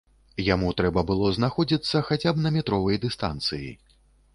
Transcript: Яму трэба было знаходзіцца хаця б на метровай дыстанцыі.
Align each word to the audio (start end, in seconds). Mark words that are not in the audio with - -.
Яму 0.45 0.71
трэба 0.79 1.03
было 1.11 1.29
знаходзіцца 1.37 2.03
хаця 2.11 2.29
б 2.39 2.45
на 2.49 2.57
метровай 2.59 3.03
дыстанцыі. 3.09 3.71